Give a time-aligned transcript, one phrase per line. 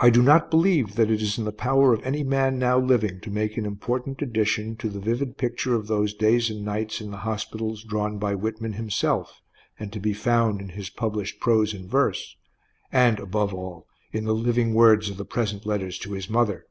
[0.00, 3.20] I do not believe that it is in the power of any man now living
[3.20, 7.12] to make an important addition to the vivid picture of those days and nights in
[7.12, 9.40] the hospitals drawn by Whitman himself
[9.78, 12.34] and to be found in his published prose and verse,
[12.90, 16.66] and, above all, in the living words of the present letters to his mother.